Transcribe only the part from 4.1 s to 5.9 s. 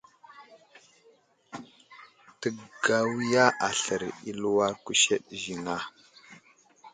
i aluwar kuseɗ ziŋ a?